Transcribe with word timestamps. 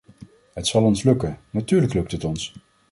Het 0.53 0.67
zal 0.67 0.83
ons 0.83 1.03
lukken, 1.03 1.39
natuurlijk 1.49 1.93
lukt 1.93 2.11
het 2.11 2.23
ons. 2.23 2.53